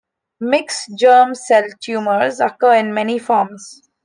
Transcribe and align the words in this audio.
Mixed 0.39 0.95
germ 0.97 1.35
cell 1.35 1.65
tumors 1.79 2.39
occur 2.39 2.73
in 2.73 2.91
many 2.91 3.19
forms. 3.19 3.83